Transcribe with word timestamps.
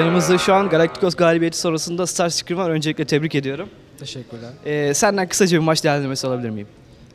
yanımızda 0.00 0.38
şu 0.38 0.54
an 0.54 0.68
Galacticos 0.68 1.14
galibiyeti 1.14 1.58
sonrasında 1.58 2.06
Starscream 2.06 2.60
var. 2.60 2.70
Öncelikle 2.70 3.04
tebrik 3.04 3.34
ediyorum. 3.34 3.68
Teşekkürler. 3.98 4.50
Ee, 4.64 4.94
senden 4.94 5.28
kısaca 5.28 5.58
bir 5.58 5.64
maç 5.64 5.84
değerlendirmesi 5.84 6.26
alabilir 6.26 6.50
miyim? 6.50 6.68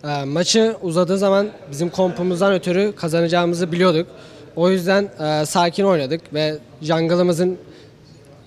Ee, 0.04 0.26
maçı 0.26 0.76
uzadığı 0.82 1.18
zaman 1.18 1.48
bizim 1.72 1.90
kompumuzdan 1.90 2.54
ötürü 2.54 2.94
kazanacağımızı 2.96 3.72
biliyorduk. 3.72 4.08
O 4.56 4.70
yüzden 4.70 5.10
e, 5.20 5.46
sakin 5.46 5.84
oynadık 5.84 6.34
ve 6.34 6.58
jungle'ımızın 6.82 7.58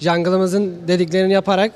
jungle'ımızın 0.01 0.89
dediklerini 0.89 1.33
yaparak 1.33 1.73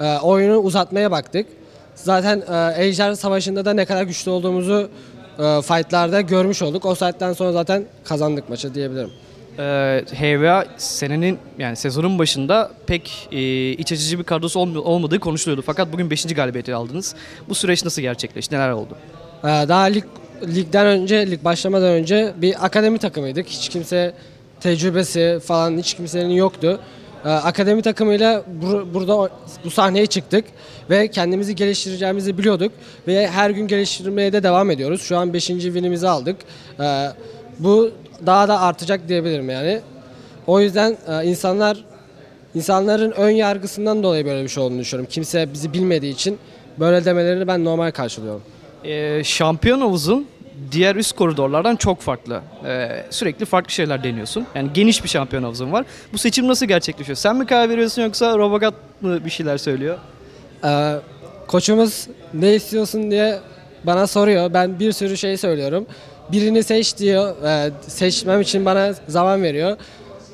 e, 0.00 0.18
oyunu 0.18 0.56
uzatmaya 0.56 1.10
baktık. 1.10 1.46
Zaten 1.94 2.42
e, 2.52 2.84
Ejder 2.84 3.14
Savaşı'nda 3.14 3.64
da 3.64 3.74
ne 3.74 3.84
kadar 3.84 4.02
güçlü 4.02 4.30
olduğumuzu 4.30 4.90
e, 5.38 5.62
fightlarda 5.62 6.20
görmüş 6.20 6.62
olduk. 6.62 6.84
O 6.84 6.94
saatten 6.94 7.32
sonra 7.32 7.52
zaten 7.52 7.84
kazandık 8.04 8.48
maçı 8.48 8.74
diyebilirim. 8.74 9.10
Ee, 9.58 10.04
HVA 10.14 10.64
senenin 10.76 11.38
yani 11.58 11.76
sezonun 11.76 12.18
başında 12.18 12.70
pek 12.86 13.28
e, 13.32 13.70
iç 13.70 13.92
açıcı 13.92 14.18
bir 14.18 14.24
kadrosu 14.24 14.60
olm- 14.60 14.76
olmadığı 14.84 15.20
konuşuluyordu. 15.20 15.62
Fakat 15.66 15.92
bugün 15.92 16.10
5. 16.10 16.24
galibiyeti 16.34 16.74
aldınız. 16.74 17.14
Bu 17.48 17.54
süreç 17.54 17.84
nasıl 17.84 18.02
gerçekleşti? 18.02 18.54
Neler 18.54 18.70
oldu? 18.70 18.96
Ee, 19.44 19.46
Daha 19.48 19.82
lig 19.82 20.04
ligden 20.46 20.86
önce, 20.86 21.30
lig 21.30 21.44
başlamadan 21.44 21.88
önce 21.88 22.34
bir 22.36 22.64
akademi 22.66 22.98
takımıydık. 22.98 23.46
Hiç 23.46 23.68
kimse 23.68 24.14
tecrübesi 24.60 25.38
falan 25.46 25.78
hiç 25.78 25.94
kimsenin 25.94 26.30
yoktu. 26.30 26.80
Ee, 27.24 27.28
Akademi 27.28 27.82
takımıyla 27.82 28.44
bur- 28.62 28.94
burada 28.94 29.30
bu 29.64 29.70
sahneye 29.70 30.06
çıktık 30.06 30.44
ve 30.90 31.08
kendimizi 31.08 31.54
geliştireceğimizi 31.54 32.38
biliyorduk 32.38 32.72
ve 33.08 33.28
her 33.28 33.50
gün 33.50 33.66
geliştirmeye 33.68 34.32
de 34.32 34.42
devam 34.42 34.70
ediyoruz. 34.70 35.02
Şu 35.02 35.16
an 35.18 35.32
5. 35.32 35.46
winimizi 35.46 36.08
aldık. 36.08 36.36
Ee, 36.80 37.08
Bu 37.58 37.90
daha 38.26 38.48
da 38.48 38.60
artacak 38.60 39.08
diyebilirim 39.08 39.50
yani. 39.50 39.80
O 40.46 40.60
yüzden 40.60 40.96
e, 41.08 41.24
insanlar 41.24 41.84
insanların 42.54 43.10
ön 43.10 43.30
yargısından 43.30 44.02
dolayı 44.02 44.26
böyle 44.26 44.44
bir 44.44 44.48
şey 44.48 44.62
olduğunu 44.62 44.78
düşünüyorum. 44.80 45.10
Kimse 45.12 45.52
bizi 45.52 45.72
bilmediği 45.72 46.12
için 46.12 46.38
böyle 46.78 47.04
demelerini 47.04 47.46
ben 47.46 47.64
normal 47.64 47.90
karşılıyorum. 47.90 48.42
Ee, 48.84 49.24
şampiyon 49.24 49.80
havuzun 49.80 50.26
diğer 50.72 50.96
üst 50.96 51.16
koridorlardan 51.16 51.76
çok 51.76 52.00
farklı. 52.00 52.40
Ee, 52.66 52.88
sürekli 53.10 53.44
farklı 53.44 53.72
şeyler 53.72 54.04
deniyorsun. 54.04 54.46
Yani 54.54 54.70
geniş 54.74 55.04
bir 55.04 55.08
şampiyon 55.08 55.42
havuzun 55.42 55.72
var. 55.72 55.84
Bu 56.12 56.18
seçim 56.18 56.48
nasıl 56.48 56.66
gerçekleşiyor? 56.66 57.16
Sen 57.16 57.36
mi 57.36 57.46
karar 57.46 57.68
veriyorsun 57.68 58.02
yoksa 58.02 58.38
Robogat 58.38 58.74
mı 59.00 59.24
bir 59.24 59.30
şeyler 59.30 59.58
söylüyor? 59.58 59.98
Ee, 60.64 60.94
koçumuz 61.46 62.08
ne 62.34 62.54
istiyorsun 62.54 63.10
diye 63.10 63.38
bana 63.84 64.06
soruyor. 64.06 64.54
Ben 64.54 64.78
bir 64.80 64.92
sürü 64.92 65.16
şey 65.16 65.36
söylüyorum. 65.36 65.86
Birini 66.32 66.62
seç 66.62 66.98
diyor. 66.98 67.34
Ee, 67.44 67.70
seçmem 67.86 68.40
için 68.40 68.64
bana 68.64 68.94
zaman 69.08 69.42
veriyor. 69.42 69.76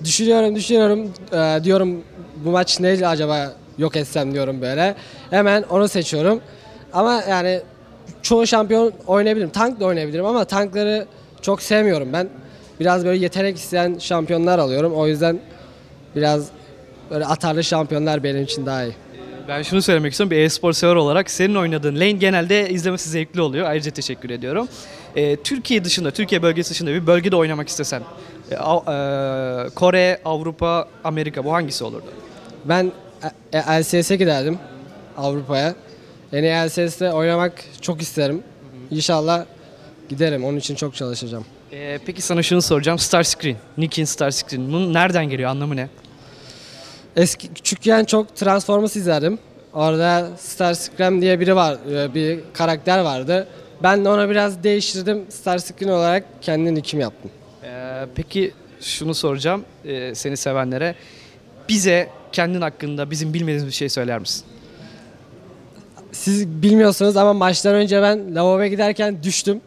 Düşünüyorum, 0.05 0.57
düşünüyorum. 0.57 1.13
Ee, 1.33 1.65
diyorum 1.65 2.01
bu 2.45 2.51
maç 2.51 2.81
ne 2.81 3.07
acaba 3.07 3.53
yok 3.79 3.97
etsem 3.97 4.35
diyorum 4.35 4.61
böyle. 4.61 4.95
Hemen 5.31 5.63
onu 5.63 5.89
seçiyorum. 5.89 6.41
Ama 6.93 7.23
yani 7.29 7.61
çoğu 8.23 8.47
şampiyon 8.47 8.93
oynayabilirim. 9.07 9.51
Tank 9.51 9.81
da 9.81 9.85
oynayabilirim 9.85 10.25
ama 10.27 10.45
tankları 10.45 11.07
çok 11.43 11.63
sevmiyorum 11.63 12.13
ben. 12.13 12.29
Biraz 12.81 13.05
böyle 13.05 13.23
yetenek 13.23 13.57
isteyen 13.57 13.99
şampiyonlar 13.99 14.59
alıyorum. 14.59 14.93
O 14.95 15.07
yüzden 15.07 15.41
biraz 16.17 16.49
böyle 17.11 17.25
atarlı 17.27 17.65
şampiyonlar 17.65 18.23
benim 18.23 18.43
için 18.43 18.67
daha 18.67 18.85
iyi. 18.85 18.93
Ben 19.49 19.63
şunu 19.63 19.83
söylemek 19.83 20.13
istiyorum. 20.13 20.31
Bir 20.31 20.39
e-spor 20.39 20.73
sever 20.73 20.95
olarak 20.95 21.31
senin 21.31 21.55
oynadığın 21.55 21.95
lane 21.95 22.13
genelde 22.13 22.71
izlemesi 22.71 23.11
zevkli 23.11 23.41
oluyor. 23.41 23.67
Ayrıca 23.67 23.91
teşekkür 23.91 24.31
ediyorum. 24.31 24.69
Ee, 25.17 25.37
Türkiye 25.37 25.85
dışında, 25.85 26.11
Türkiye 26.11 26.43
bölgesi 26.43 26.71
dışında 26.71 26.91
bir 26.91 27.07
bölgede 27.07 27.37
oynamak 27.37 27.69
istesen 27.69 28.03
e, 28.51 28.57
Av- 28.57 28.87
e, 29.67 29.71
Kore, 29.71 30.21
Avrupa, 30.25 30.89
Amerika 31.05 31.45
bu 31.45 31.53
hangisi 31.53 31.85
olurdu? 31.85 32.07
Ben 32.65 32.93
e- 33.53 33.59
e- 33.59 33.81
LCS'e 33.81 34.17
giderdim 34.17 34.59
Avrupa'ya. 35.17 35.75
Yani 36.33 36.47
LCS'te 36.67 37.13
oynamak 37.13 37.53
çok 37.81 38.03
isterim. 38.03 38.43
İnşallah 38.91 39.45
giderim. 40.09 40.45
Onun 40.45 40.57
için 40.59 40.75
çok 40.75 40.95
çalışacağım. 40.95 41.45
Ee, 41.73 41.99
peki 42.07 42.23
sana 42.23 42.43
şunu 42.43 42.63
soracağım. 42.63 42.99
Starscreen, 42.99 43.57
Nick'in 43.79 44.05
Starscreen. 44.05 44.69
Bunun 44.69 44.95
nereden 44.95 45.25
geliyor? 45.25 45.51
Anlamı 45.51 45.77
ne? 45.77 45.89
Eski 47.17 47.55
küçükken 47.55 48.05
çok 48.05 48.37
Transformers 48.37 48.97
izlerdim. 48.97 49.39
Orada 49.73 50.29
Starscream 50.39 51.21
diye 51.23 51.41
biri 51.41 51.57
var, 51.57 51.77
e, 51.93 52.15
bir 52.15 52.41
karakter 52.55 52.99
vardı. 52.99 53.49
Ben 53.83 54.05
de 54.05 54.09
ona 54.09 54.31
biraz 54.31 54.63
değiştirdim. 54.65 55.25
Starscream 55.29 55.95
olarak 55.95 56.25
kendi 56.41 56.75
nick'im 56.75 57.01
yaptım. 57.01 57.31
Ee, 57.65 58.07
peki 58.15 58.53
şunu 58.81 59.15
soracağım 59.15 59.65
e, 59.85 60.15
seni 60.15 60.37
sevenlere. 60.37 60.95
Bize 61.69 62.09
kendin 62.33 62.61
hakkında 62.61 63.11
bizim 63.11 63.35
bilmediğimiz 63.35 63.67
bir 63.67 63.73
şey 63.73 63.89
söyler 63.89 64.19
misin? 64.19 64.45
Siz 66.13 66.49
bilmiyorsunuz 66.49 67.17
ama 67.17 67.33
maçtan 67.33 67.75
önce 67.75 68.03
ben 68.03 68.35
lavaboya 68.35 68.67
giderken 68.67 69.23
düştüm. 69.23 69.61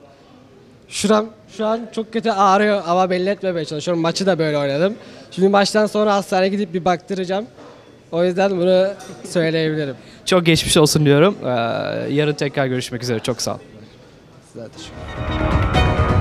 Şuram 0.87 1.25
şu 1.57 1.65
an 1.65 1.81
çok 1.95 2.13
kötü 2.13 2.29
ağrıyor 2.29 2.83
ama 2.87 3.09
belli 3.09 3.29
etmemeye 3.29 3.65
çalışıyorum. 3.65 4.01
Maçı 4.01 4.25
da 4.25 4.39
böyle 4.39 4.57
oynadım. 4.57 4.95
Şimdi 5.31 5.49
maçtan 5.49 5.85
sonra 5.85 6.13
hastaneye 6.15 6.49
gidip 6.49 6.73
bir 6.73 6.85
baktıracağım. 6.85 7.45
O 8.11 8.23
yüzden 8.23 8.51
bunu 8.51 8.87
söyleyebilirim. 9.23 9.95
Çok 10.25 10.45
geçmiş 10.45 10.77
olsun 10.77 11.05
diyorum. 11.05 11.37
Ee, 11.43 11.47
yarın 12.13 12.33
tekrar 12.33 12.67
görüşmek 12.67 13.03
üzere. 13.03 13.19
Çok 13.19 13.41
sağ 13.41 13.53
ol. 13.53 13.59
Size 14.55 14.69
teşekkür 14.69 16.15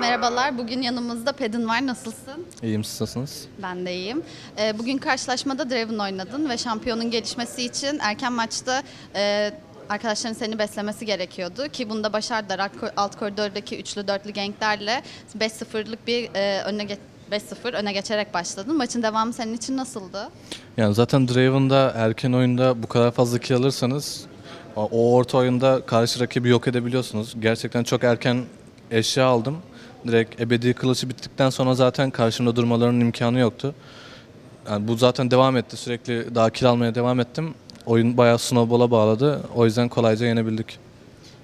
Merhabalar, 0.00 0.58
bugün 0.58 0.82
yanımızda 0.82 1.32
Pedin 1.32 1.68
var. 1.68 1.86
Nasılsın? 1.86 2.46
İyiyim 2.62 2.84
siz 2.84 3.00
nasılsınız? 3.00 3.46
Ben 3.62 3.86
de 3.86 3.94
iyiyim. 3.94 4.22
Ee, 4.58 4.78
bugün 4.78 4.98
karşılaşmada 4.98 5.70
Draven 5.70 5.98
oynadın 5.98 6.48
ve 6.50 6.58
şampiyonun 6.58 7.10
gelişmesi 7.10 7.62
için 7.62 7.98
erken 8.02 8.32
maçta 8.32 8.82
e, 9.14 9.52
arkadaşların 9.88 10.34
seni 10.34 10.58
beslemesi 10.58 11.06
gerekiyordu. 11.06 11.68
Ki 11.68 11.90
bunda 11.90 12.12
başardılar. 12.12 12.58
Alt, 12.58 12.72
ko- 12.76 12.92
alt 12.96 13.18
koridordaki 13.18 13.78
üçlü 13.80 14.08
dörtlü 14.08 14.32
ganklerle 14.32 15.02
5-0'lık 15.38 16.06
bir 16.06 16.30
e, 16.34 16.62
öne 16.62 16.82
ge- 16.82 16.98
5-0 17.34 17.72
öne 17.76 17.92
geçerek 17.92 18.34
başladın. 18.34 18.76
Maçın 18.76 19.02
devamı 19.02 19.32
senin 19.32 19.54
için 19.54 19.76
nasıldı? 19.76 20.28
Yani 20.76 20.94
zaten 20.94 21.28
Draven'da 21.28 21.92
erken 21.96 22.32
oyunda 22.32 22.82
bu 22.82 22.86
kadar 22.86 23.10
fazla 23.10 23.38
kill 23.38 23.56
alırsanız 23.56 24.26
o 24.76 25.14
orta 25.14 25.38
oyunda 25.38 25.80
karşı 25.86 26.20
rakibi 26.20 26.48
yok 26.48 26.68
edebiliyorsunuz. 26.68 27.34
Gerçekten 27.40 27.84
çok 27.84 28.04
erken 28.04 28.44
eşya 28.90 29.26
aldım. 29.26 29.56
Direkt 30.06 30.40
ebedi 30.40 30.74
kılıcı 30.74 31.08
bittikten 31.08 31.50
sonra 31.50 31.74
zaten 31.74 32.10
karşımda 32.10 32.56
durmalarının 32.56 33.00
imkanı 33.00 33.38
yoktu. 33.38 33.74
Yani 34.70 34.88
bu 34.88 34.96
zaten 34.96 35.30
devam 35.30 35.56
etti. 35.56 35.76
Sürekli 35.76 36.34
daha 36.34 36.50
kill 36.50 36.68
almaya 36.68 36.94
devam 36.94 37.20
ettim. 37.20 37.54
Oyun 37.86 38.16
bayağı 38.16 38.38
snowball'a 38.38 38.90
bağladı. 38.90 39.40
O 39.54 39.64
yüzden 39.64 39.88
kolayca 39.88 40.26
yenebildik. 40.26 40.78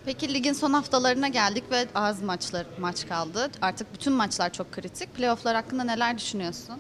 Peki 0.05 0.35
ligin 0.35 0.53
son 0.53 0.73
haftalarına 0.73 1.29
geldik 1.29 1.65
ve 1.71 1.87
az 1.95 2.23
maçlar 2.23 2.67
maç 2.81 3.09
kaldı. 3.09 3.51
Artık 3.63 3.95
bütün 3.95 4.13
maçlar 4.13 4.53
çok 4.53 4.73
kritik. 4.73 5.15
Playoff'lar 5.15 5.55
hakkında 5.55 5.85
neler 5.85 6.19
düşünüyorsun? 6.19 6.75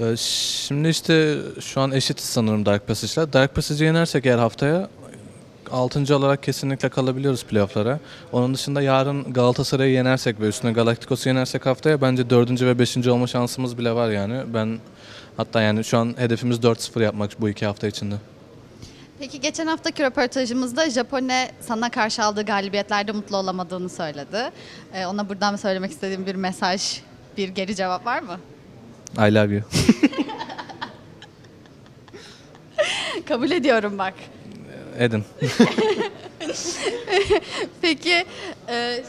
Ee, 0.00 0.16
Şimdi 0.16 0.88
işte 0.88 1.38
şu 1.60 1.80
an 1.80 1.92
eşitiz 1.92 2.24
sanırım 2.24 2.66
Dark 2.66 2.86
Passage'la. 2.86 3.32
Dark 3.32 3.54
Passage'i 3.54 3.86
yenersek 3.86 4.26
eğer 4.26 4.38
haftaya 4.38 4.88
6. 5.70 6.16
olarak 6.16 6.42
kesinlikle 6.42 6.88
kalabiliyoruz 6.88 7.44
playoff'lara. 7.44 8.00
Onun 8.32 8.54
dışında 8.54 8.82
yarın 8.82 9.32
Galatasaray'ı 9.32 9.92
yenersek 9.92 10.40
ve 10.40 10.48
üstüne 10.48 10.72
Galacticos'u 10.72 11.28
yenersek 11.28 11.66
haftaya 11.66 12.00
bence 12.00 12.30
4. 12.30 12.62
ve 12.62 12.78
5. 12.78 12.96
olma 13.06 13.26
şansımız 13.26 13.78
bile 13.78 13.92
var 13.92 14.10
yani. 14.10 14.42
Ben 14.54 14.78
hatta 15.36 15.62
yani 15.62 15.84
şu 15.84 15.98
an 15.98 16.14
hedefimiz 16.18 16.58
4-0 16.58 17.02
yapmak 17.02 17.40
bu 17.40 17.48
iki 17.48 17.66
hafta 17.66 17.86
içinde. 17.86 18.14
Peki 19.24 19.40
geçen 19.40 19.66
haftaki 19.66 20.02
röportajımızda 20.02 20.90
Japone 20.90 21.50
sana 21.60 21.90
karşı 21.90 22.22
aldığı 22.22 22.42
galibiyetlerde 22.42 23.12
mutlu 23.12 23.36
olamadığını 23.36 23.88
söyledi. 23.88 24.50
Ee, 24.94 25.06
ona 25.06 25.28
buradan 25.28 25.56
söylemek 25.56 25.90
istediğim 25.90 26.26
bir 26.26 26.34
mesaj, 26.34 27.00
bir 27.36 27.48
geri 27.48 27.76
cevap 27.76 28.06
var 28.06 28.22
mı? 28.22 28.40
I 29.18 29.34
love 29.34 29.54
you. 29.54 29.62
Kabul 33.28 33.50
ediyorum 33.50 33.98
bak. 33.98 34.14
Edin. 34.98 35.24
Peki, 37.82 38.24
e, 38.68 39.04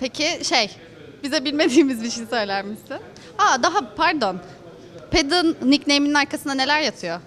peki 0.00 0.44
şey, 0.44 0.70
bize 1.22 1.44
bilmediğimiz 1.44 2.02
bir 2.02 2.10
şey 2.10 2.26
söyler 2.26 2.64
misin? 2.64 2.96
Aa 3.38 3.62
daha 3.62 3.94
pardon. 3.94 4.40
Ped'in 5.10 5.56
nickname'inin 5.70 6.14
arkasında 6.14 6.54
neler 6.54 6.80
yatıyor? 6.80 7.20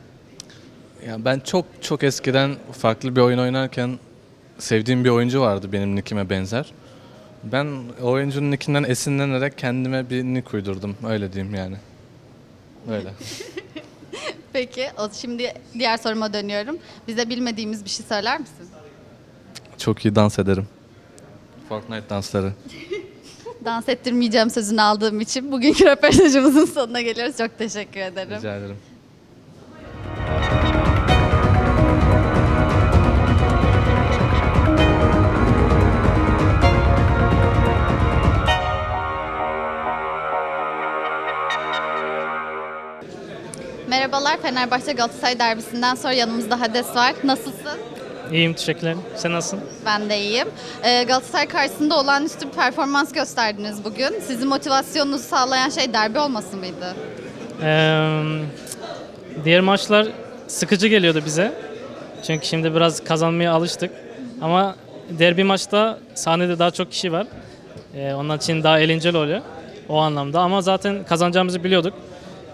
Ya 1.05 1.25
ben 1.25 1.39
çok 1.39 1.65
çok 1.81 2.03
eskiden 2.03 2.55
farklı 2.71 3.15
bir 3.15 3.21
oyun 3.21 3.37
oynarken 3.37 3.99
sevdiğim 4.57 5.03
bir 5.05 5.09
oyuncu 5.09 5.41
vardı 5.41 5.71
benim 5.71 5.95
nickime 5.95 6.29
benzer. 6.29 6.71
Ben 7.43 7.67
o 8.01 8.09
oyuncunun 8.11 8.51
nickinden 8.51 8.83
esinlenerek 8.83 9.57
kendime 9.57 10.09
bir 10.09 10.23
nick 10.23 10.57
uydurdum. 10.57 10.97
Öyle 11.07 11.33
diyeyim 11.33 11.55
yani. 11.55 11.75
Öyle. 12.89 13.09
Peki 14.53 14.87
o 14.97 15.09
şimdi 15.13 15.53
diğer 15.73 15.97
soruma 15.97 16.33
dönüyorum. 16.33 16.77
Bize 17.07 17.29
bilmediğimiz 17.29 17.85
bir 17.85 17.89
şey 17.89 18.05
söyler 18.05 18.39
misin? 18.39 18.67
Çok 19.77 20.05
iyi 20.05 20.15
dans 20.15 20.39
ederim. 20.39 20.67
Fortnite 21.69 22.09
dansları. 22.09 22.53
Dans 23.65 23.89
ettirmeyeceğim 23.89 24.49
sözünü 24.49 24.81
aldığım 24.81 25.21
için 25.21 25.51
bugünkü 25.51 25.85
röportajımızın 25.85 26.65
sonuna 26.65 27.01
geliyoruz. 27.01 27.37
Çok 27.37 27.57
teşekkür 27.57 27.99
ederim. 27.99 28.37
Rica 28.37 28.55
ederim. 28.55 28.75
Merhabalar 44.27 44.49
Fenerbahçe 44.49 44.93
Galatasaray 44.93 45.39
derbisinden 45.39 45.95
sonra 45.95 46.13
yanımızda 46.13 46.59
Hades 46.59 46.95
var. 46.95 47.13
Nasılsın? 47.23 47.79
İyiyim 48.31 48.53
teşekkürler. 48.53 48.95
Sen 49.15 49.33
nasılsın? 49.33 49.59
Ben 49.85 50.09
de 50.09 50.19
iyiyim. 50.19 50.47
Ee, 50.83 51.03
Galatasaray 51.03 51.47
karşısında 51.47 51.99
olağanüstü 51.99 52.47
bir 52.47 52.51
performans 52.51 53.13
gösterdiniz 53.13 53.83
bugün. 53.83 54.19
Sizin 54.27 54.47
motivasyonunuzu 54.47 55.23
sağlayan 55.23 55.69
şey 55.69 55.93
derbi 55.93 56.19
olması 56.19 56.57
mıydı? 56.57 56.95
Ee, 57.63 58.21
diğer 59.43 59.61
maçlar 59.61 60.07
sıkıcı 60.47 60.87
geliyordu 60.87 61.21
bize. 61.25 61.53
Çünkü 62.27 62.47
şimdi 62.47 62.75
biraz 62.75 63.03
kazanmaya 63.03 63.51
alıştık. 63.53 63.91
Ama 64.41 64.75
derbi 65.09 65.43
maçta 65.43 65.99
sahnede 66.15 66.59
daha 66.59 66.71
çok 66.71 66.91
kişi 66.91 67.11
var. 67.11 67.27
Ee, 67.95 68.13
onun 68.13 68.37
için 68.37 68.63
daha 68.63 68.79
eğlenceli 68.79 69.17
oluyor 69.17 69.41
o 69.89 69.97
anlamda. 69.97 70.39
Ama 70.39 70.61
zaten 70.61 71.03
kazanacağımızı 71.03 71.63
biliyorduk. 71.63 71.93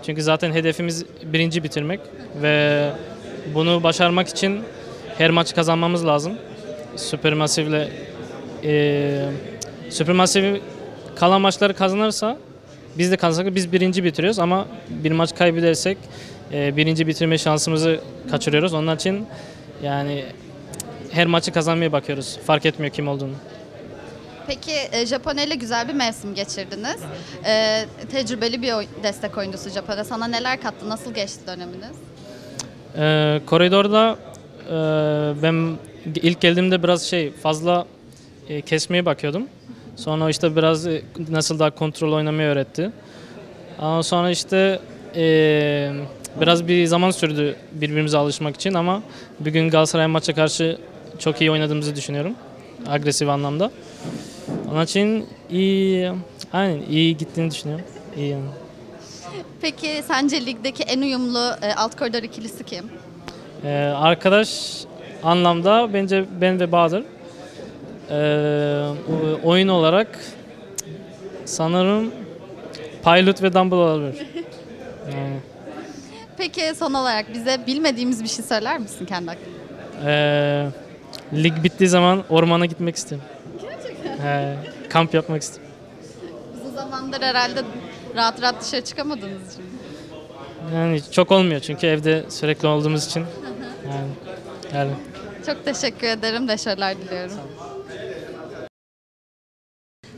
Çünkü 0.06 0.24
zaten 0.24 0.52
hedefimiz 0.52 1.06
birinci 1.34 1.64
bitirmek 1.64 2.00
ve 2.42 2.90
bunu 3.54 3.84
başarmak 3.84 4.28
için 4.28 4.60
her 5.18 5.30
maç 5.30 5.56
kazanmamız 5.56 6.06
lazım. 6.06 6.34
Supermassive'le 6.96 7.88
e, 8.64 9.26
Supermassive 9.90 10.60
kalan 11.16 11.42
maçları 11.42 11.74
kazanırsa 11.74 12.38
biz 12.98 13.12
de 13.12 13.18
kazanırsak 13.18 13.56
biz 13.56 13.72
birinci 13.72 14.04
bitiriyoruz 14.04 14.40
ama 14.40 14.68
bir 14.90 15.12
maç 15.12 15.36
kaybedersek 15.36 15.98
e, 16.54 16.78
birinci 16.78 17.08
bitirme 17.08 17.38
şansımızı 17.38 18.00
kaçırıyoruz. 18.32 18.74
Onun 18.74 18.96
için 18.96 19.26
yani 19.84 20.24
her 21.12 21.28
maçı 21.28 21.52
kazanmaya 21.52 21.92
bakıyoruz. 21.92 22.40
Fark 22.46 22.66
etmiyor 22.66 22.94
kim 22.94 23.08
olduğunu. 23.08 23.34
Peki 24.48 24.72
e, 24.92 25.06
Japonya 25.06 25.44
ile 25.44 25.56
güzel 25.56 25.88
bir 25.88 25.94
mevsim 25.94 26.36
geçirdiniz. 26.36 26.98
Ee, 27.46 27.86
tecrübeli 28.12 28.62
bir 28.62 28.74
oy- 28.74 28.88
destek 29.04 29.38
oyuncusu 29.38 29.70
Japonya. 29.70 30.04
Sana 30.04 30.28
neler 30.28 30.62
kattı? 30.62 30.90
Nasıl 30.90 31.14
geçti 31.14 31.40
döneminiz? 31.48 31.96
Ee, 32.98 33.42
koridorda 33.46 34.18
e, 34.68 34.72
ben 35.44 35.78
ilk 36.16 36.42
geldiğimde 36.42 36.84
biraz 36.84 37.04
şey 37.04 37.32
fazla 37.32 37.86
e, 38.50 38.62
kesmeye 38.62 39.06
bakıyordum. 39.06 39.48
Sonra 39.96 40.30
işte 40.30 40.56
biraz 40.56 40.88
e, 40.88 41.02
nasıl 41.30 41.60
daha 41.60 41.72
kontrol 41.72 42.14
oynamayı 42.14 42.48
öğretti. 42.50 42.92
Ama 43.80 44.04
sonra 44.04 44.30
işte 44.32 44.80
e, 45.16 45.92
biraz 46.42 46.68
bir 46.68 46.86
zaman 46.86 47.12
sürdü 47.12 47.56
birbirimize 47.72 48.18
alışmak 48.18 48.56
için 48.56 48.74
ama 48.74 49.02
bugün 49.40 49.70
Galatasaray 49.70 50.08
maça 50.08 50.36
karşı 50.36 50.78
çok 51.20 51.42
iyi 51.42 51.52
oynadığımızı 51.52 51.96
düşünüyorum. 51.96 52.34
Agresif 52.88 53.30
anlamda. 53.30 53.72
Onun 54.74 54.84
için 54.84 55.26
iyi, 55.50 56.12
aynen 56.54 56.82
iyi 56.90 57.18
gittiğini 57.18 57.52
düşünüyorum. 57.52 57.86
İyi 58.18 58.30
yani. 58.30 58.44
Peki 59.62 60.04
sence 60.08 60.46
ligdeki 60.46 60.84
en 60.84 61.02
uyumlu 61.02 61.52
e, 61.62 61.74
alt 61.74 61.96
koridor 61.96 62.24
ikilisi 62.24 62.64
kim? 62.64 62.86
Ee, 63.64 63.70
arkadaş 63.96 64.74
anlamda 65.24 65.94
bence 65.94 66.26
ben 66.42 66.60
ve 66.60 66.72
Bahadır. 66.72 67.04
Ee, 68.12 68.16
oyun 69.44 69.68
olarak 69.68 70.20
sanırım 71.46 72.12
Pilot 73.04 73.44
ve 73.44 73.54
Dumble 73.54 73.76
olabilir. 73.76 74.16
Yani, 75.14 75.36
Peki 76.38 76.62
son 76.76 76.94
olarak 76.94 77.34
bize 77.34 77.58
bilmediğimiz 77.68 78.24
bir 78.24 78.28
şey 78.30 78.46
söyler 78.46 78.80
misin 78.80 79.06
kendi 79.06 79.28
hakkında? 79.28 80.10
ee, 80.12 80.68
lig 81.34 81.64
bittiği 81.64 81.90
zaman 81.90 82.24
ormana 82.30 82.66
gitmek 82.66 82.96
istiyorum. 82.96 83.28
Ee, 84.24 84.56
kamp 84.90 85.14
yapmak 85.14 85.42
istiyorum. 85.42 85.74
Uzun 86.62 86.76
zamandır 86.76 87.22
herhalde 87.22 87.64
rahat 88.16 88.42
rahat 88.42 88.62
dışarı 88.62 88.84
çıkamadığınız 88.84 89.54
için. 89.54 89.66
Yani 90.76 91.02
çok 91.12 91.32
olmuyor 91.32 91.62
çünkü 91.62 91.88
evde 91.88 92.26
sürekli 92.30 92.68
olduğumuz 92.68 93.06
için. 93.06 93.26
Yani, 93.90 94.10
yani. 94.74 94.92
Çok 95.46 95.66
teşekkür 95.66 96.08
ederim. 96.08 96.48
Başarılar 96.48 96.98
diliyorum. 96.98 97.38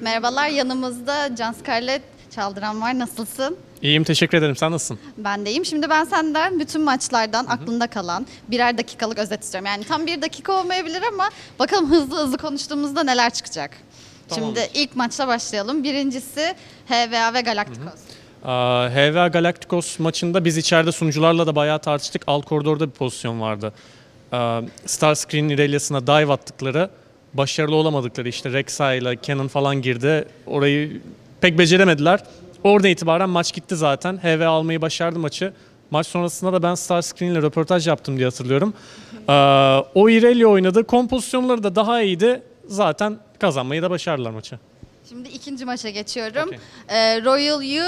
Merhabalar 0.02 0.48
yanımızda 0.48 1.36
Can 1.36 1.52
Scarlett 1.52 2.02
Çaldıran 2.36 2.82
var. 2.82 3.00
Nasılsın? 3.00 3.58
İyiyim 3.82 4.04
teşekkür 4.04 4.38
ederim. 4.38 4.56
Sen 4.56 4.72
nasılsın? 4.72 5.00
Ben 5.18 5.46
de 5.46 5.50
iyiyim. 5.50 5.66
Şimdi 5.66 5.90
ben 5.90 6.04
senden 6.04 6.60
bütün 6.60 6.82
maçlardan 6.82 7.46
aklında 7.46 7.88
kalan 7.88 8.28
birer 8.48 8.78
dakikalık 8.78 9.18
özet 9.18 9.44
istiyorum. 9.44 9.66
Yani 9.66 9.84
tam 9.84 10.06
bir 10.06 10.22
dakika 10.22 10.54
olmayabilir 10.54 11.04
ama 11.14 11.30
bakalım 11.60 11.92
hızlı 11.92 12.24
hızlı 12.24 12.38
konuştuğumuzda 12.38 13.04
neler 13.04 13.30
çıkacak. 13.30 13.72
Şimdi 14.34 14.60
ilk 14.74 14.96
maçla 14.96 15.28
başlayalım. 15.28 15.84
Birincisi 15.84 16.56
HVA 16.88 17.34
ve 17.34 17.42
Galacticos. 17.42 18.00
HVA 18.94 19.28
Galacticos 19.28 20.00
maçında 20.00 20.46
biz 20.46 20.58
içeride 20.58 20.92
sunucularla 20.92 21.48
da 21.48 21.56
bayağı 21.56 21.80
tartıştık. 21.80 22.22
Alt 22.28 22.46
koridorda 22.46 22.88
bir 22.88 22.92
pozisyon 22.92 23.42
vardı. 23.42 23.74
Aa, 24.32 24.62
Starscreen 24.86 25.50
İrelia'sına 25.50 26.08
dive 26.08 26.34
attıkları, 26.34 26.90
başarılı 27.34 27.76
olamadıkları 27.76 28.30
işte 28.30 28.54
Rexa 28.54 28.94
ile 28.94 29.18
Canon 29.22 29.48
falan 29.48 29.82
girdi. 29.82 30.28
Orayı 30.46 31.02
pek 31.42 31.58
beceremediler. 31.60 32.24
Oradan 32.64 32.90
itibaren 32.90 33.30
maç 33.30 33.54
gitti 33.54 33.76
zaten. 33.76 34.18
HVA 34.18 34.48
almayı 34.48 34.82
başardı 34.82 35.20
maçı. 35.20 35.54
Maç 35.92 36.08
sonrasında 36.08 36.54
da 36.54 36.64
ben 36.64 36.76
Starscreen 36.76 37.32
ile 37.32 37.42
röportaj 37.42 37.88
yaptım 37.88 38.18
diye 38.18 38.26
hatırlıyorum. 38.28 38.74
O 39.96 40.10
Irelia 40.10 40.48
oynadı. 40.48 40.84
Kompozisyonları 40.84 41.64
da 41.64 41.76
daha 41.76 42.02
iyiydi. 42.02 42.42
Zaten 42.68 43.18
kazanmayı 43.40 43.82
da 43.82 43.90
başardılar 43.90 44.32
maçı. 44.32 44.60
Şimdi 45.10 45.30
ikinci 45.30 45.66
maça 45.66 45.90
geçiyorum. 45.90 46.48
Okey. 46.48 46.60
Ee, 46.90 47.22
Royal 47.24 47.64
You 47.64 47.86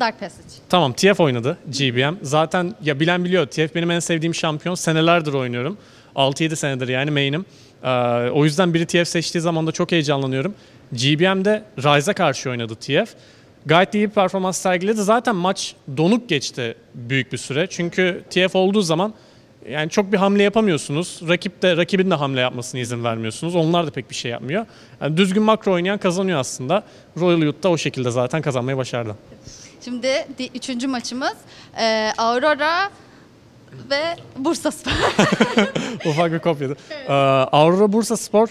Dark 0.00 0.20
Passage. 0.20 0.48
Tamam 0.68 0.92
TF 0.92 1.20
oynadı 1.20 1.58
GBM. 1.66 2.14
Zaten 2.22 2.74
ya 2.82 3.00
bilen 3.00 3.24
biliyor 3.24 3.46
TF 3.46 3.74
benim 3.74 3.90
en 3.90 4.00
sevdiğim 4.00 4.34
şampiyon. 4.34 4.74
Senelerdir 4.74 5.32
oynuyorum. 5.32 5.78
6-7 6.16 6.56
senedir 6.56 6.88
yani 6.88 7.10
main'im. 7.10 7.44
Ee, 7.82 7.90
o 8.30 8.44
yüzden 8.44 8.74
biri 8.74 8.86
TF 8.86 9.08
seçtiği 9.08 9.42
zaman 9.42 9.66
da 9.66 9.72
çok 9.72 9.92
heyecanlanıyorum. 9.92 10.54
GBM'de 10.92 11.64
Ryze'a 11.78 12.14
karşı 12.14 12.50
oynadı 12.50 12.74
TF. 12.74 13.14
Gayet 13.66 13.94
iyi 13.94 14.08
bir 14.08 14.14
performans 14.14 14.58
sergiledi. 14.58 15.02
Zaten 15.02 15.36
maç 15.36 15.74
donuk 15.96 16.28
geçti 16.28 16.74
büyük 16.94 17.32
bir 17.32 17.38
süre. 17.38 17.66
Çünkü 17.70 18.24
TF 18.30 18.56
olduğu 18.56 18.82
zaman 18.82 19.14
yani 19.68 19.90
çok 19.90 20.12
bir 20.12 20.16
hamle 20.16 20.42
yapamıyorsunuz. 20.42 21.20
Rakip 21.28 21.62
de 21.62 21.76
rakibin 21.76 22.10
de 22.10 22.14
hamle 22.14 22.40
yapmasına 22.40 22.80
izin 22.80 23.04
vermiyorsunuz. 23.04 23.54
Onlar 23.56 23.86
da 23.86 23.90
pek 23.90 24.10
bir 24.10 24.14
şey 24.14 24.30
yapmıyor. 24.30 24.66
Yani 25.00 25.16
düzgün 25.16 25.42
makro 25.42 25.72
oynayan 25.72 25.98
kazanıyor 25.98 26.38
aslında. 26.38 26.82
Royal 27.16 27.42
Youth 27.42 27.62
da 27.62 27.68
o 27.68 27.76
şekilde 27.78 28.10
zaten 28.10 28.42
kazanmayı 28.42 28.76
başardı. 28.76 29.16
Şimdi 29.84 30.26
di- 30.38 30.50
üçüncü 30.54 30.86
maçımız 30.86 31.34
ee, 31.80 32.10
Aurora 32.18 32.90
ve 33.90 34.16
Bursa 34.36 34.70
Spor. 34.70 34.92
Ufak 36.06 36.32
bir 36.32 36.38
kopyaydı. 36.38 36.76
Ee, 37.08 37.12
Aurora 37.52 37.92
Bursa 37.92 38.16
Spor 38.16 38.48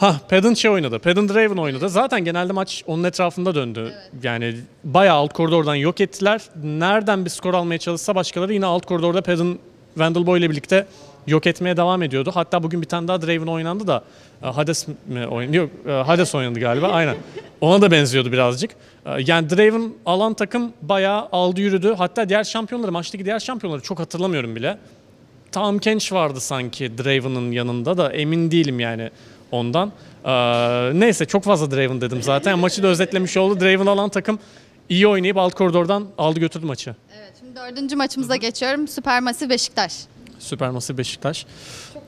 Ha, 0.00 0.20
Pedant 0.28 0.58
şey 0.58 0.70
oynadı. 0.70 0.98
Pedant 0.98 1.34
Raven 1.34 1.56
oynadı. 1.56 1.88
Zaten 1.88 2.24
genelde 2.24 2.52
maç 2.52 2.84
onun 2.86 3.04
etrafında 3.04 3.54
döndü. 3.54 3.94
Yani 4.22 4.56
bayağı 4.84 5.16
alt 5.16 5.32
koridordan 5.32 5.74
yok 5.74 6.00
ettiler. 6.00 6.42
Nereden 6.62 7.24
bir 7.24 7.30
skor 7.30 7.54
almaya 7.54 7.78
çalışsa 7.78 8.14
başkaları 8.14 8.52
yine 8.52 8.66
alt 8.66 8.86
koridorda 8.86 9.22
Pedant 9.22 9.60
Vandalboy 9.96 10.38
ile 10.38 10.50
birlikte 10.50 10.86
yok 11.26 11.46
etmeye 11.46 11.76
devam 11.76 12.02
ediyordu. 12.02 12.30
Hatta 12.34 12.62
bugün 12.62 12.82
bir 12.82 12.86
tane 12.86 13.08
daha 13.08 13.22
Draven 13.22 13.46
oynandı 13.46 13.86
da 13.86 14.04
e, 14.42 14.46
Hades 14.46 14.88
mi 15.06 15.26
oynadı? 15.26 15.56
Yok, 15.56 15.70
e, 15.88 15.90
Hades 15.90 16.34
oynadı 16.34 16.60
galiba. 16.60 16.88
Aynen. 16.92 17.16
Ona 17.60 17.82
da 17.82 17.90
benziyordu 17.90 18.32
birazcık. 18.32 18.70
E, 19.06 19.10
Yani 19.26 19.50
Draven 19.50 19.92
alan 20.06 20.34
takım 20.34 20.72
bayağı 20.82 21.28
aldı 21.32 21.60
yürüdü. 21.60 21.94
Hatta 21.98 22.28
diğer 22.28 22.44
şampiyonları, 22.44 22.92
maçtaki 22.92 23.24
diğer 23.24 23.38
şampiyonları 23.38 23.82
çok 23.82 23.98
hatırlamıyorum 23.98 24.56
bile. 24.56 24.78
Tom 25.52 25.78
Kench 25.78 26.12
vardı 26.12 26.40
sanki 26.40 26.98
Draven'ın 26.98 27.52
yanında 27.52 27.98
da 27.98 28.12
emin 28.12 28.50
değilim 28.50 28.80
yani 28.80 29.10
ondan. 29.52 29.92
Ee, 30.24 30.30
neyse 31.00 31.24
çok 31.24 31.44
fazla 31.44 31.70
Draven 31.70 32.00
dedim 32.00 32.22
zaten. 32.22 32.58
Maçı 32.58 32.82
da 32.82 32.86
özetlemiş 32.86 33.36
oldu. 33.36 33.60
Draven 33.60 33.86
alan 33.86 34.08
takım 34.08 34.38
iyi 34.90 35.06
oynayıp 35.08 35.36
alt 35.36 35.54
koridordan 35.54 36.06
aldı 36.18 36.40
götürdü 36.40 36.66
maçı. 36.66 36.94
evet, 37.18 37.32
şimdi 37.40 37.56
dördüncü 37.56 37.96
maçımıza 37.96 38.36
geçiyorum. 38.36 38.88
Supermassive 38.88 39.50
Beşiktaş. 39.50 39.92
Süpermasif 40.38 40.98
Beşiktaş. 40.98 41.46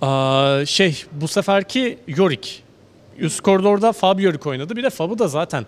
Aa, 0.03 0.67
şey 0.67 1.05
bu 1.13 1.29
seferki 1.29 1.99
Yorick. 2.09 2.49
Üst 3.19 3.41
koridorda 3.41 3.93
Fab 3.93 4.19
Yorick 4.19 4.49
oynadı. 4.49 4.77
Bir 4.77 4.83
de 4.83 4.91
Fab'ı 4.91 5.19
da 5.19 5.29
zaten 5.29 5.67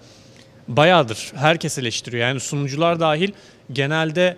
bayağıdır 0.69 1.33
herkes 1.37 1.79
eleştiriyor. 1.79 2.29
Yani 2.29 2.41
sunucular 2.41 3.01
dahil 3.01 3.31
genelde 3.73 4.37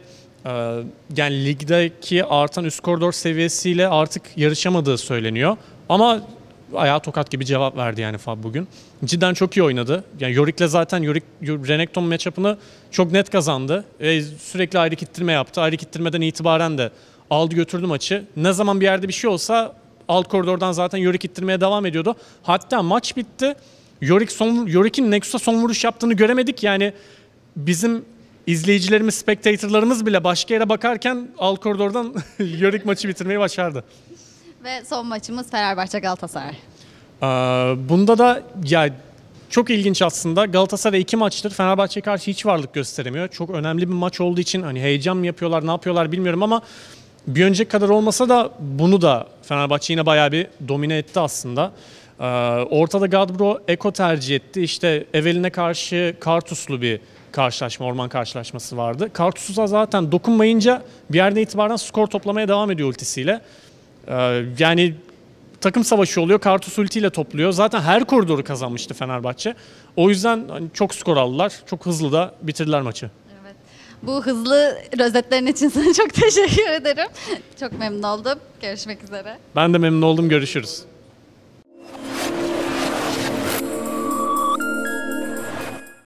yani 1.16 1.44
ligdeki 1.44 2.24
artan 2.24 2.64
üst 2.64 2.80
koridor 2.80 3.12
seviyesiyle 3.12 3.88
artık 3.88 4.22
yarışamadığı 4.36 4.98
söyleniyor. 4.98 5.56
Ama 5.88 6.20
ayağı 6.74 7.00
tokat 7.00 7.30
gibi 7.30 7.44
cevap 7.44 7.76
verdi 7.76 8.00
yani 8.00 8.18
Fab 8.18 8.42
bugün. 8.42 8.68
Cidden 9.04 9.34
çok 9.34 9.56
iyi 9.56 9.62
oynadı. 9.62 10.04
Yani 10.20 10.34
Yorik'le 10.34 10.68
zaten 10.68 11.02
Yorik 11.02 11.24
Renekton 11.42 12.04
matchup'ını 12.04 12.58
çok 12.90 13.12
net 13.12 13.30
kazandı. 13.30 13.84
E, 14.00 14.22
sürekli 14.22 14.78
ayrı 14.78 14.96
kittirme 14.96 15.32
yaptı. 15.32 15.60
Ayrı 15.60 15.76
kittirmeden 15.76 16.20
itibaren 16.20 16.78
de 16.78 16.90
aldı 17.30 17.54
götürdü 17.54 17.86
maçı. 17.86 18.24
Ne 18.36 18.52
zaman 18.52 18.80
bir 18.80 18.84
yerde 18.84 19.08
bir 19.08 19.12
şey 19.12 19.30
olsa 19.30 19.74
alt 20.08 20.28
koridordan 20.28 20.72
zaten 20.72 20.98
Yorik 20.98 21.24
ittirmeye 21.24 21.60
devam 21.60 21.86
ediyordu. 21.86 22.16
Hatta 22.42 22.82
maç 22.82 23.16
bitti. 23.16 23.54
Yorik 24.00 24.32
son 24.32 24.66
Yorik'in 24.66 25.10
Nexus'a 25.10 25.38
son 25.38 25.54
vuruş 25.54 25.84
yaptığını 25.84 26.14
göremedik. 26.14 26.62
Yani 26.62 26.92
bizim 27.56 28.04
izleyicilerimiz, 28.46 29.14
spectatorlarımız 29.14 30.06
bile 30.06 30.24
başka 30.24 30.54
yere 30.54 30.68
bakarken 30.68 31.28
alt 31.38 31.60
koridordan 31.60 32.14
Yorik 32.58 32.86
maçı 32.86 33.08
bitirmeyi 33.08 33.38
başardı. 33.38 33.84
Ve 34.66 34.84
son 34.84 35.06
maçımız 35.06 35.50
Fenerbahçe 35.50 35.98
Galatasaray. 35.98 36.50
Ee, 37.22 37.26
bunda 37.88 38.18
da 38.18 38.42
ya 38.64 38.88
çok 39.50 39.70
ilginç 39.70 40.02
aslında. 40.02 40.44
Galatasaray 40.44 41.00
iki 41.00 41.16
maçtır 41.16 41.50
Fenerbahçe'ye 41.50 42.02
karşı 42.02 42.30
hiç 42.30 42.46
varlık 42.46 42.74
gösteremiyor. 42.74 43.28
Çok 43.28 43.50
önemli 43.50 43.88
bir 43.88 43.94
maç 43.94 44.20
olduğu 44.20 44.40
için 44.40 44.62
hani 44.62 44.80
heyecan 44.80 45.16
mı 45.16 45.26
yapıyorlar, 45.26 45.66
ne 45.66 45.70
yapıyorlar 45.70 46.12
bilmiyorum 46.12 46.42
ama 46.42 46.62
bir 47.26 47.44
önceki 47.44 47.70
kadar 47.70 47.88
olmasa 47.88 48.28
da 48.28 48.50
bunu 48.60 49.02
da 49.02 49.26
Fenerbahçe 49.42 49.92
yine 49.92 50.06
bayağı 50.06 50.32
bir 50.32 50.46
domine 50.68 50.98
etti 50.98 51.20
aslında. 51.20 51.72
Ee, 52.20 52.24
ortada 52.70 53.06
Gadbro 53.06 53.58
Eko 53.68 53.92
tercih 53.92 54.36
etti. 54.36 54.62
İşte 54.62 55.06
Eveline 55.14 55.50
karşı 55.50 56.16
Kartuslu 56.20 56.82
bir 56.82 57.00
karşılaşma, 57.32 57.86
orman 57.86 58.08
karşılaşması 58.08 58.76
vardı. 58.76 59.10
Kartus'a 59.12 59.66
zaten 59.66 60.12
dokunmayınca 60.12 60.82
bir 61.10 61.16
yerden 61.16 61.40
itibaren 61.40 61.76
skor 61.76 62.06
toplamaya 62.06 62.48
devam 62.48 62.70
ediyor 62.70 62.88
ultisiyle. 62.88 63.40
Ee, 64.08 64.44
yani 64.58 64.94
takım 65.60 65.84
savaşı 65.84 66.20
oluyor. 66.20 66.38
Kartus 66.40 66.78
ultiyle 66.78 67.10
topluyor. 67.10 67.52
Zaten 67.52 67.80
her 67.80 68.04
koridoru 68.04 68.44
kazanmıştı 68.44 68.94
Fenerbahçe. 68.94 69.54
O 69.96 70.08
yüzden 70.08 70.44
hani 70.48 70.66
çok 70.74 70.94
skor 70.94 71.16
aldılar. 71.16 71.52
Çok 71.70 71.86
hızlı 71.86 72.12
da 72.12 72.34
bitirdiler 72.42 72.82
maçı. 72.82 73.10
Evet. 73.42 73.54
Bu 74.02 74.22
hızlı 74.26 74.78
rozetlerin 74.98 75.46
için 75.46 75.68
sana 75.68 75.94
çok 75.94 76.14
teşekkür 76.14 76.70
ederim. 76.70 77.08
Çok 77.60 77.78
memnun 77.78 78.02
oldum. 78.02 78.38
Görüşmek 78.62 79.04
üzere. 79.04 79.38
Ben 79.56 79.74
de 79.74 79.78
memnun 79.78 80.02
oldum. 80.02 80.28
Görüşürüz. 80.28 80.82